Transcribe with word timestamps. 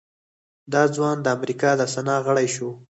دغه 0.71 0.87
ځوان 0.95 1.17
د 1.21 1.27
امريکا 1.37 1.69
د 1.77 1.81
سنا 1.93 2.15
غړی 2.25 2.47
شو. 2.55 2.69